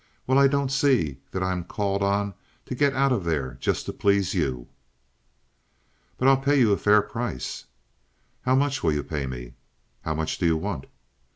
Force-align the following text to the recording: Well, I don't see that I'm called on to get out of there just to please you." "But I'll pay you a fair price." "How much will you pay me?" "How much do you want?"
Well, 0.25 0.39
I 0.39 0.47
don't 0.47 0.71
see 0.71 1.19
that 1.29 1.43
I'm 1.43 1.63
called 1.63 2.01
on 2.01 2.33
to 2.65 2.73
get 2.73 2.95
out 2.95 3.11
of 3.11 3.23
there 3.23 3.59
just 3.61 3.85
to 3.85 3.93
please 3.93 4.33
you." 4.33 4.67
"But 6.17 6.27
I'll 6.27 6.37
pay 6.41 6.57
you 6.57 6.71
a 6.71 6.77
fair 6.77 7.03
price." 7.03 7.65
"How 8.41 8.55
much 8.55 8.81
will 8.81 8.93
you 8.93 9.03
pay 9.03 9.27
me?" 9.27 9.53
"How 10.01 10.15
much 10.15 10.39
do 10.39 10.47
you 10.47 10.57
want?" 10.57 10.87